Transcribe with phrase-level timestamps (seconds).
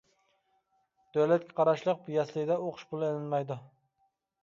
[1.17, 3.63] دۆلەتكە قاراشلىق يەسلىدە ئوقۇش پۇلى ئېلىنمايدۇ.